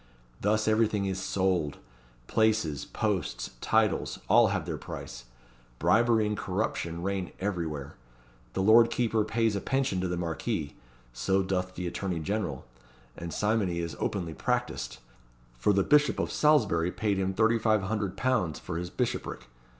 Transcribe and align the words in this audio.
Thus 0.41 0.67
everything 0.67 1.05
is 1.05 1.21
sold; 1.21 1.77
places, 2.25 2.85
posts, 2.85 3.51
titles, 3.61 4.17
all 4.27 4.47
have 4.47 4.65
their 4.65 4.79
price 4.79 5.25
bribery 5.77 6.25
and 6.25 6.35
corruption 6.35 7.03
reign 7.03 7.31
everywhere. 7.39 7.93
The 8.53 8.63
lord 8.63 8.89
keeper 8.89 9.23
pays 9.23 9.55
a 9.55 9.61
pension 9.61 10.01
to 10.01 10.07
the 10.07 10.17
Marquis 10.17 10.75
so 11.13 11.43
doth 11.43 11.75
the 11.75 11.85
attorney 11.85 12.17
general 12.19 12.65
and 13.15 13.31
simony 13.31 13.77
is 13.77 13.95
openly 13.99 14.33
practised; 14.33 14.97
for 15.59 15.71
the 15.71 15.83
Bishop 15.83 16.17
of 16.17 16.31
Salisbury 16.31 16.91
paid 16.91 17.19
him 17.19 17.35
£3,500 17.35 18.59
for 18.59 18.77
his 18.77 18.89
bishopric. 18.89 19.45